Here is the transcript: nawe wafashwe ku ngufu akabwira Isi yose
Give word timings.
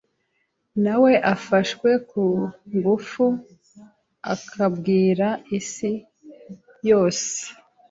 nawe 0.83 1.11
wafashwe 1.23 1.89
ku 2.09 2.23
ngufu 2.75 3.25
akabwira 4.33 5.27
Isi 5.57 5.91
yose 6.89 7.31